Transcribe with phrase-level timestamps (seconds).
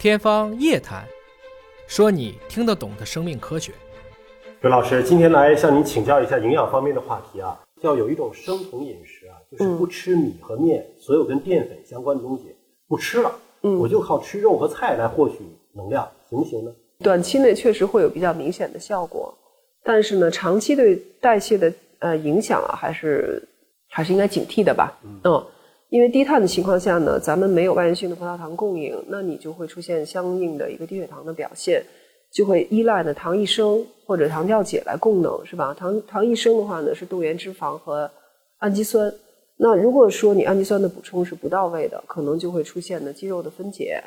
[0.00, 1.04] 天方夜谭，
[1.86, 3.70] 说你听得懂的生命科学。
[4.62, 12.44] 刘老师，今天来向您请教一下营养方面的话题啊，叫有一种生酮饮食啊，就是不吃米和面，所有跟淀粉相关的东西
[12.88, 13.30] 不吃了，
[13.62, 15.40] 嗯，我就靠吃肉和菜来获取
[15.74, 16.72] 能量，行不行呢？
[17.00, 19.36] 短期内确实会有比较明显的效果，
[19.84, 23.46] 但是呢，长期对代谢的呃影响啊，还是
[23.90, 24.98] 还是应该警惕的吧。
[25.24, 25.46] 嗯，
[25.90, 31.84] 因为低碳的情况下呢，咱们没有外源性的葡萄糖供应，那你就会出现相应的一个低血糖的表现，
[32.32, 35.74] 就会依赖呢糖异生或者糖酵解来供能，是吧？
[35.74, 38.08] 糖糖异生的话呢，是动员脂肪和
[38.58, 39.12] 氨基酸。
[39.56, 44.00] 那如果说你氨基酸的补充是不到位的，可能就会出现呢肌肉的分解，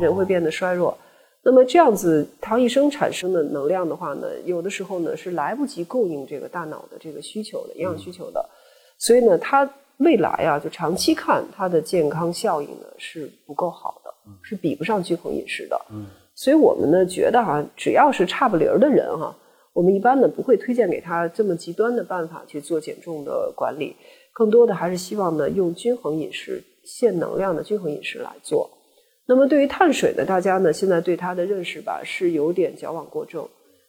[0.00, 0.96] 人会变得衰弱。
[1.44, 8.48] 那么这样子糖异生产生的能量的话呢，有的时候呢是来不及供应这个大脑的这个需求的营养需求的，
[8.98, 14.10] 所以呢，它未来啊，就长期看它的健康效应呢是不够好的，
[14.42, 15.80] 是比不上均衡饮食的。
[15.90, 19.36] 嗯，所以我们呢觉得哈，只要是差不离儿的人哈，
[19.72, 23.96] 我们一般呢不会推荐给他这么极端的办法去做减重的管理，
[24.32, 28.70] 更多的还是希望呢用均衡饮食、限能量的均衡饮食来做。
[29.26, 33.46] 那么对于碳水呢，大家呢现在对它的认识吧是有点矫枉过正。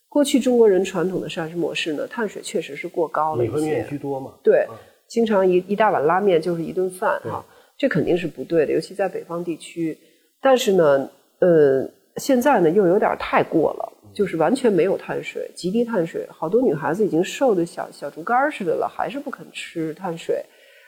[0.10, 3.54] 过去中国人传统的膳食模式呢，碳水确实是过高了一些。
[3.54, 4.34] 米和面居多嘛？
[4.44, 4.68] 对，
[5.10, 7.44] 经常一一大碗拉面就是一顿饭啊，
[7.78, 9.98] 这肯定是不对的，尤其在北方地区。
[10.40, 20.46] 但是呢，呃，现在呢又有点太过了，就是完全没有碳水，极低碳水，好多女孩子已经瘦的小小竹竿似的了，还是不肯吃碳水。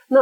[0.07, 0.19] 那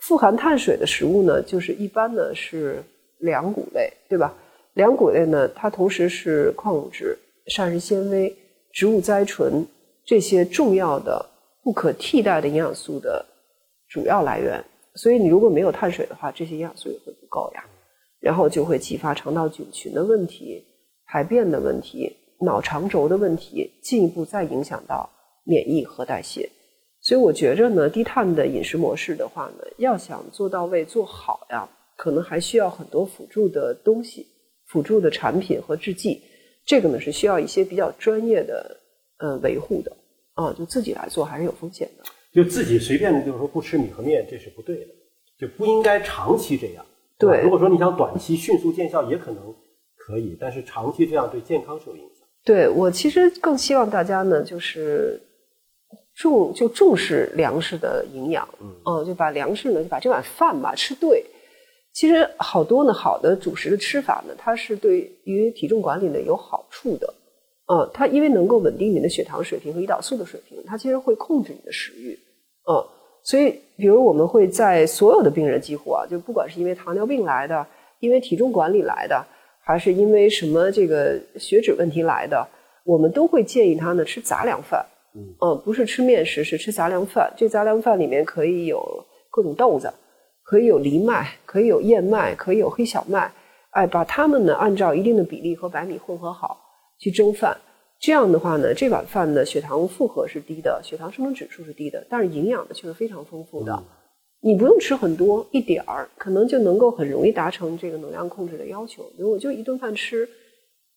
[0.00, 2.82] 富含碳水的食物呢，就是一般呢是。
[3.20, 4.32] 粮谷类，对吧？
[4.74, 8.32] 粮谷类呢，它同时是矿物质、膳食纤维、
[8.70, 9.66] 植物甾醇
[10.04, 11.26] 这些重要的、
[11.62, 13.24] 不可替代的营养素的
[13.88, 14.64] 主要来源。
[14.94, 17.64] 所以，你如果没有碳水的话，这些营养素也会不够呀。
[18.20, 20.64] 然后就会激发肠道菌群的问题、
[21.06, 25.08] 排便的问题、脑肠轴的问题，进一步再影响到
[25.44, 26.50] 免疫和代谢。
[27.00, 31.68] 所以，我觉着呢，低碳的饮食模式的话呢，要想做到位、做好呀。
[31.96, 34.24] 可能还需要很多辅助的东西、
[34.68, 36.22] 辅助的产品和制剂，
[36.64, 38.76] 这个呢是需要一些比较专业的
[39.18, 39.96] 呃维护的
[40.38, 42.04] 啊，就自己来做还是有风险的。
[42.32, 44.86] 就自己随便的，就是说不吃米和面，这是不对的，
[45.40, 46.86] 就不应该长期这样。
[47.18, 49.52] 对，如果说你想短期迅速见效，也可能
[49.96, 52.24] 可以，但是长期这样对健康是有影响。
[52.44, 55.20] 对我其实更希望大家呢，就是
[56.14, 61.24] 重就重视粮食的营养，嗯，就把粮食呢，就把这碗饭吧吃对。
[61.92, 67.12] 其实好多呢，好的主食的吃法呢，它是对于体重管理呢有好处的。
[67.70, 72.18] 嗯，它因为能够稳定你的血糖水平和胰岛素的水平，它其实会控制你的食欲。
[72.68, 72.84] 嗯，
[73.22, 77.66] 所以比如我们会在所有的病人几乎啊，就不管是因为糖尿病来的，
[78.00, 79.24] 因为体重管理来的，
[79.62, 82.46] 还是因为什么这个血脂问题来的，
[82.84, 84.84] 我们都会建议他呢吃杂粮饭。
[85.14, 87.32] 嗯，不是吃面食，是吃杂粮饭。
[87.36, 89.92] 这杂粮饭里面可以有各种豆子。
[90.44, 93.30] 可以有藜麦，可以有燕麦，可以有黑小麦，
[93.72, 96.58] 哎，把它们呢按照一定的比例和白米混合好
[96.98, 97.56] 去蒸饭。
[98.00, 103.82] 这样的话呢，这碗饭的血糖负荷是低的，血糖生成指数是低的，但是营养呢却是非常丰富的。
[104.40, 109.02] 你不用吃很多，一点儿可能就能够很容易达成这个能量控制的要求。
[109.16, 110.28] 比如我就一顿饭吃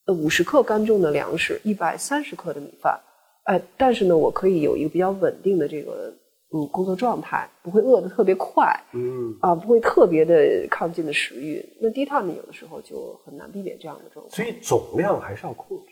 [0.06, 3.00] 呃五十克干重的粮食，一百三十克的米饭，
[3.46, 6.14] 哎，但是呢，我可以有一个比较稳定的这个。
[6.54, 11.66] 嗯，工作状态不会饿得特别快，嗯啊，不会特别的亢进的食欲。
[11.80, 14.36] 那低碳呢，有的时候就很难避免这样的状态。
[14.36, 15.91] 所以总量还是要控制。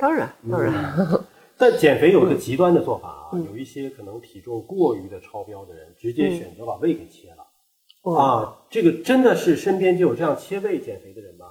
[0.00, 0.74] 当然，当然。
[1.58, 8.12] 但减肥有一个极端的做法啊，有一些可能体重过于的超标的人，直接选择把胃给切了。
[8.14, 11.46] 啊，这个真的是身边就有这样切胃减肥的人吗？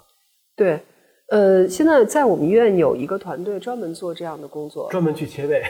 [0.56, 0.80] 对。
[1.30, 5.64] 呃，现在在我们医院有一个团队专门做这样的工作，专门去 切胃，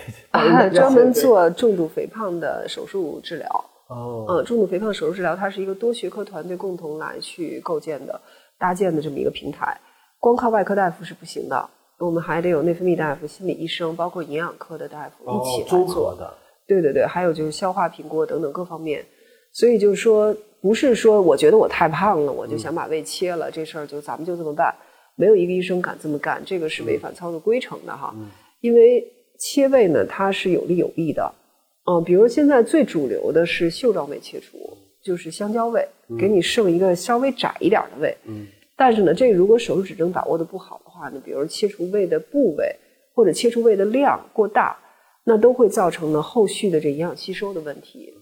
[0.74, 3.66] 专门做重度肥胖的手术治疗。
[3.88, 8.20] 哦，嗯，重度肥胖手术治疗，它是一个多学科团队共同来去构建的、
[8.60, 9.80] 搭建的这么一个平台。
[10.20, 11.70] 光靠外科大夫是不行的，
[12.00, 16.34] 我们还得有内分泌大夫、心理医生，包括营养科的大夫一起来做的。
[16.68, 19.06] 对对对，还有就是消化评估等等各方面。
[19.54, 24.76] 所以就是说，不是说我觉得我太胖了，我就想把胃切了，这事儿就咱们就这么办。
[25.16, 28.14] 没有一个医生敢这么干，这个是违反操作规程的哈。
[28.60, 29.02] 因为
[29.40, 31.34] 切胃呢，它是有利有弊的。
[31.90, 34.58] 嗯，比如现在最主流的是袖状胃切除，
[35.02, 35.88] 就是香蕉胃，
[36.20, 38.18] 给你剩一个稍微窄一点的胃。
[38.26, 38.48] 嗯。
[38.76, 42.76] 但是呢，这个如果手术指征把握的不好的话呢，比如切除胃的部位
[43.14, 44.78] 或者切除胃的量过大，
[45.26, 48.14] 那都会造成呢后续的这营养吸收的问题。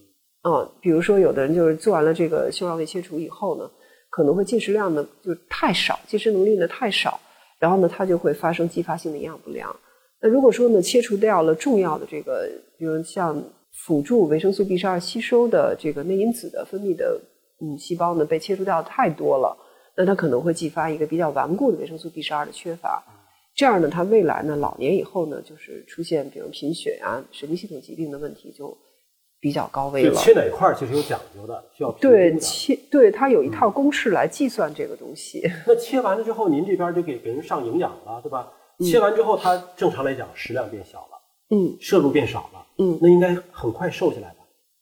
[0.42, 3.70] 嗯，比如说有的人就是做完了这个袖状胃切除以后呢。
[4.16, 7.18] 可能会进食量呢就太少，进食能力呢太少，
[7.58, 9.74] 然后呢它就会发生继发性的营养不良。
[10.22, 12.48] 那如果说呢切除掉了重要的这个，
[12.78, 13.42] 比如像
[13.72, 17.20] 辅助维生素 B 十二吸收的这个内因子的分泌的
[17.60, 19.56] 嗯细胞呢被切除掉太多了，
[19.96, 23.02] 那它可能会继发一个比较顽固的维生素 B 十二的缺乏。
[23.54, 28.76] 这样呢，他未来呢，老年以后呢，就是出现比如贫血啊、神经系统疾病的问题就
[29.38, 30.14] 比较高危了。
[30.16, 35.48] 切哪块儿其实有讲究的，需要对切，对它有一套公式来计算这个东西。
[35.66, 38.52] 那切完了之后，您这边就给给人上营养了，对吧？
[38.80, 44.33] 切完之后，它正常来讲食量变小了，嗯，摄入变少了，嗯，那应该很快瘦下来吧？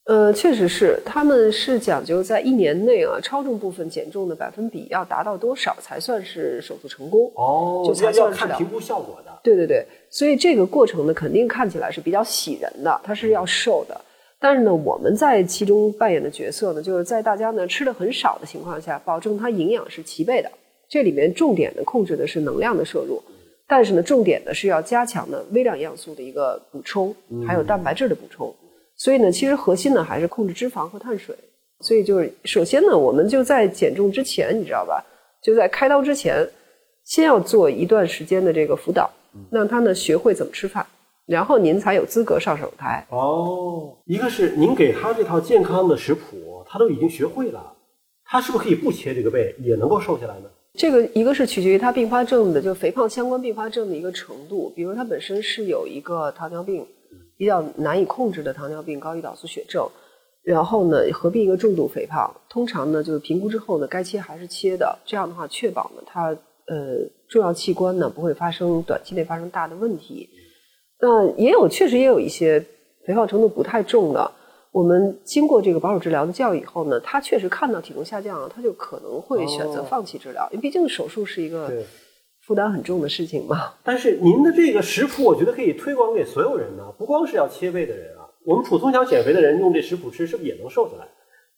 [0.05, 7.31] 呃，确实是，他们是讲究在一年内啊，超重部分减重的百分比要达到多少才算是手术成功？
[7.37, 9.31] 哦，就才要算是了看评估效果的。
[9.45, 14.01] 对对对，所以这个过程呢，肯定看起来是比较喜人的，它是要瘦的。
[14.41, 20.51] 但是呢，我们在其中扮演的角色呢，就是在大家呢吃的很少的情况下，保证它营养是齐备的。
[20.89, 23.23] 这里面重点的控制的是能量的摄入，
[23.69, 27.15] 但是呢，重点的是要加强呢微量营养素的一个补充，
[27.47, 28.53] 还有蛋白质的补充。
[29.03, 31.35] 所以呢，其实核心呢还是控制脂肪和碳水。
[31.81, 35.05] 所以就是首先呢，我们就在减重之前，你知道吧？
[35.43, 36.49] 就在开刀之前，
[37.05, 39.11] 先要做一段时间的这个辅导，
[39.51, 40.87] 让他呢学会怎么吃饭，
[41.27, 43.05] 然后您才有资格上手台。
[43.11, 47.73] 哦，一个是您给他这套健康的食谱，他都已经学会了，
[48.25, 50.45] 他是不是可以不切这个背也能够瘦下来呢？
[50.75, 54.73] 这个一个是取决于他并发症的，就肥胖相关并发症的一个程度。
[54.77, 56.87] 比如他本身是有一个糖尿病，
[57.43, 59.85] 比较难以控制的糖尿病高胰岛素血症，
[60.45, 70.29] 然后呢合并一个重度肥胖，通常呢就是评估之后呢该切还是切的，这样的话确保呢它呃重要器官呢不会发生短期内发生大的问题。
[71.01, 72.65] 那也有确实也有一些
[73.05, 74.31] 肥胖程度不太重的，
[74.71, 79.87] 我们经过这个保守治疗的教育以后呢，他确实看到体重下降了，他就可能会选择哦。
[79.91, 81.85] 放弃治疗，因为毕竟手术是一个对
[82.53, 83.73] 负担很重的事情嘛。
[83.83, 91.09] 但是您的这个食谱，我觉得可以推广给所有人呢，不光是要切胃的人啊，我们普通想减肥的人用这食谱吃，是不是也能瘦下来？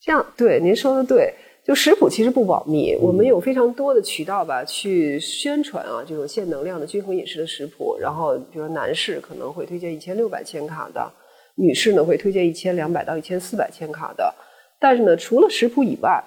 [0.01, 1.35] 这样对您说的对，
[1.67, 7.97] 就食谱其实不保密，我们有非常多的渠道吧去宣传啊这种限能量的均衡饮食的食谱。
[8.01, 11.11] 然后，比如男士可能会推荐一千六百千卡的，
[11.57, 14.33] 女士呢会推荐一千两百到一千四百千卡的。
[14.79, 16.23] 但是呢，除了食谱以外，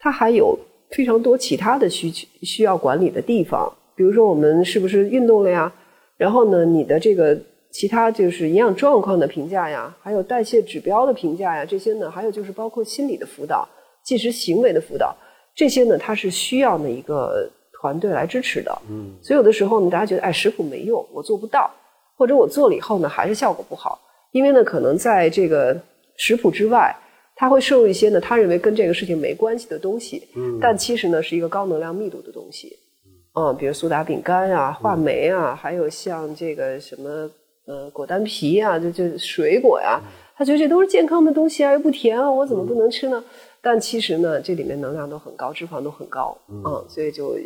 [0.00, 0.58] 它还有
[0.90, 2.10] 非常多其他的需
[2.42, 5.72] 需要管理的地方，比如说我们是不是运动了呀？
[6.16, 7.36] 然后呢，你的这个
[7.72, 13.68] 其他就是营养状况的评价呀，还有代谢指标的评价呀，这些呢，还有就是包括心理的辅导、
[14.04, 15.16] 进食行为的辅导，
[15.52, 18.70] 这些呢，它是需要呢一个团队来支持的。
[18.88, 21.68] 嗯，所以有的时候呢，大家觉得哎食谱没用，我做不到，
[22.16, 24.00] 或者我做了以后呢，还是效果不好，
[24.30, 25.76] 因为呢，可能在这个
[26.16, 26.94] 食谱之外，
[27.34, 32.76] 他会摄入一些呢他认为跟这个事情没关系的东西，嗯但其实呢是一个高能量密度的东西。
[33.38, 37.30] 嗯，比如苏打饼干啊、话梅啊，还有像这个什么
[37.66, 40.00] 呃果丹皮啊，就就水果呀、
[40.36, 43.22] 他觉得这都是健康的东西啊，又不甜啊，我怎么不能吃呢？
[43.60, 47.36] 但其实呢，这里面能量都很高，脂肪都很高，嗯，所以就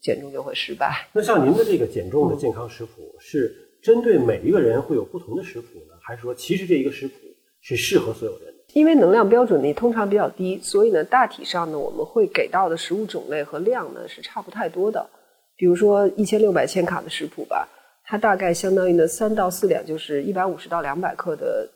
[0.00, 1.08] 减重就会失败。
[1.12, 3.52] 那像您的这个减重的健康食谱，是
[3.82, 7.14] 针对每一个人会有不同的食谱呢，还是说其实这一个食谱
[7.60, 8.54] 是适合所有人的？
[8.74, 15.04] 因为能量标准呢通常比较低，所以呢大体上呢我们会给到的食物种类和量呢是差不太多的。
[15.60, 17.68] 比如说一千六百千卡的食谱吧，
[18.06, 21.68] 它大概相当于呢三到四两，就是一百五十到两百克的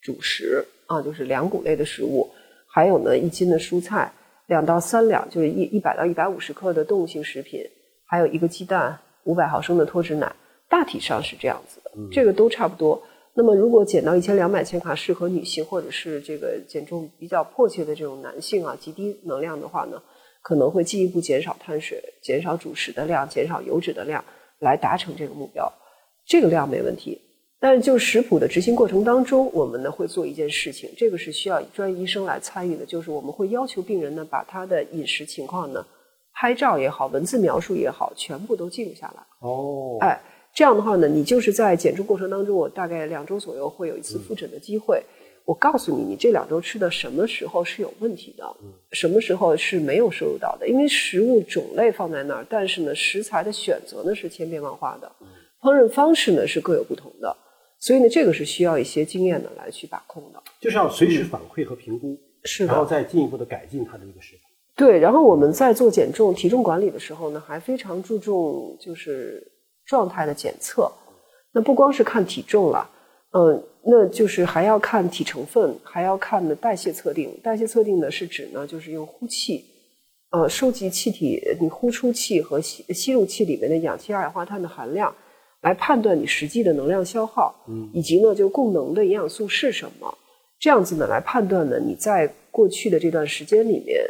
[0.00, 2.30] 主食啊，就是粮谷类的食物，
[2.68, 4.12] 还有呢一斤的蔬菜，
[4.46, 7.60] 两到三两就是一一百到一百五十克的动物性食品，
[8.06, 10.32] 还有一个鸡蛋，五百毫升的脱脂奶，
[10.68, 13.02] 大体上是这样子的，这个都差不多。
[13.34, 20.00] 那么，如果减到一千两百千卡，适合女性或者是这个减重比较迫切的这种男性啊，极低能量的话呢，
[20.42, 24.22] 可能会进一步减少碳水、减少主食的量、减少油脂的量，
[24.58, 25.72] 来达成这个目标。
[26.26, 27.20] 这个量没问题，
[27.60, 35.84] 但是就食谱的执行过程当中，我们呢会做一件事情，这个是需要专业医生来参与的，就是我们会要求病人呢把他的饮食情况呢，
[36.32, 39.22] 拍照也好，文字描述也好，全部都记录下来。
[39.40, 40.20] 哦，哎，
[40.54, 45.02] 这样的话呢，你就是在减重过程当中，我大概两周左右会有一次复诊的机会。
[45.44, 48.44] 我告诉你，你这两周吃的什么时候是有问题的，
[48.92, 50.68] 什么时候是没有摄入到的。
[50.68, 55.10] 因为食物种类放在那儿，但是呢，食材的选择呢是千变万化的，
[55.60, 57.36] 烹饪方式呢是各有不同的，
[57.80, 60.42] 所以呢，这个是需要一些经验的来去把控的。
[60.60, 64.42] 就是要随时反馈和评估，是然后再进一步的改进它的一个食谱。
[64.76, 69.46] 对，然后我们在做减重、体重管理的时候呢，还非常注重就是
[69.84, 70.90] 状态的检测。
[71.52, 72.88] 那不光是看体重了，
[73.32, 77.36] 嗯，那就是还要看体成分，还要看的代谢测定。
[77.42, 79.64] 代谢测定呢是指呢，就是用呼气，
[80.30, 85.12] 呃，收集气体，你呼出气和吸吸入气里面的氧气、二氧化碳的含量，
[85.62, 90.16] 来判断你实际的能量消耗，嗯，以及呢，就供能的营养素是什么，
[90.60, 94.00] 这样子呢，来判断呢，你在过去的这段时间里面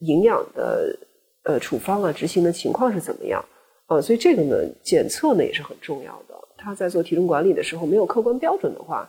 [0.00, 0.98] 营养的
[1.44, 3.44] 呃处方啊执行的情况是怎么样，
[3.86, 6.34] 啊，所以这个呢，检测呢也是很重要的。
[6.62, 9.08] 他在做体重管理的时候没有客观标准的话，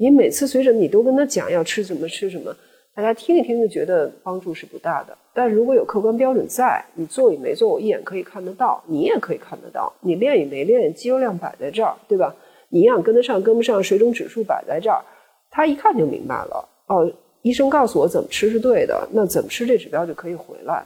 [0.00, 2.56] 你每次随着你都跟他讲要吃什么吃什么。
[2.96, 12.34] 大家听一听就觉得帮助是不大的，但如果有客观标准在，你做与没做，我一眼可以看得到，你也可以看得到，你练与没练，肌肉量摆在这儿，对吧？
[12.70, 15.04] 营养跟得上跟不上，水肿指数摆在这儿，
[15.50, 16.66] 他一看就明白了。
[16.86, 20.82] 哦，医生告诉我怎么吃是对的，那怎么吃这指标就可以回来。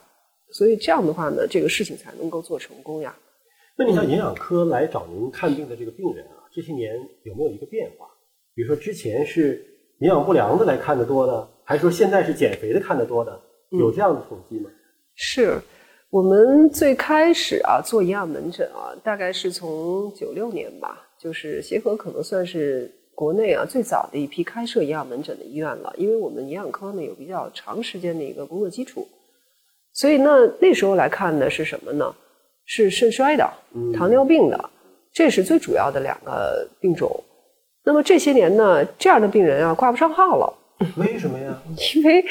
[0.50, 3.14] 所以这样的话呢，这个事情才能够做成功呀。
[3.78, 8.08] 那你像营养科来找您看病的这个病人啊，这些年有没有一个变化？
[8.54, 9.64] 比如说之前是
[10.00, 11.48] 营养不良的来看的多的。
[11.66, 14.68] 还是说现在是减肥的看的多的，有这样的统计吗？
[15.14, 15.58] 是
[16.10, 29.08] 我们最开始啊做营养门诊啊，大概是从九六年吧，就是协和可能算是国内啊最早的一批开设营养门诊的医院了，因为我们营养科呢有比较长时间的一个工作基础，
[29.94, 32.14] 所以那那时候来看的是什么呢？
[32.66, 33.50] 是肾衰的、
[33.94, 34.68] 糖尿病的，
[35.14, 37.24] 这是最主要的两个病种。
[37.84, 40.52] 那么这些年呢，这样的病人啊挂不上号了。
[40.96, 41.62] 为什么呀？
[41.94, 42.24] 因为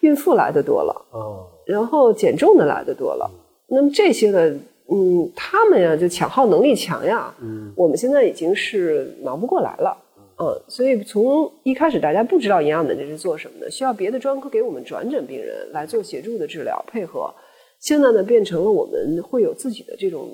[0.00, 3.30] 孕妇来的多了，哦，然后减重的来的多了，
[3.68, 4.50] 那么这些呢，
[4.90, 9.96] 嗯，他们呀就抢号能力强呀，嗯，我们现在已经是忙不过来了，
[10.38, 17.32] 嗯，所以从一开始大家不知道营养门诊是做什么的，需要别的专科给我们转诊病人来做协助的治疗配合，
[17.80, 20.28] 现在呢变成了我们会有自己的这种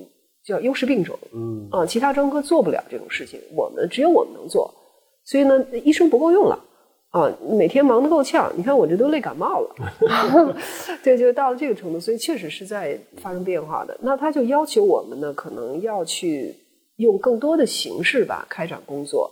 [0.45, 4.73] 叫优势病种，嗯，啊，其他专科做不了这种事情，我们只有我们能做，
[5.25, 6.59] 所以呢，医生不够用了。
[7.11, 9.75] 啊，每天忙得够呛，你看我这都累感冒了
[11.05, 13.95] 对，就到了这个程度，所以确实是在发生变化的。
[14.01, 16.55] 那他就要求我们呢，可能要去
[16.97, 19.31] 用更多的形式吧，开展工作，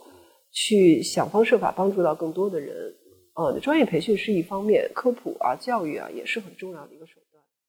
[0.51, 2.93] 去想方设法帮助到更多的人。
[3.33, 7.30] 啊，专业培训是一方面，科普啊、教育啊也是很重要的一个手段。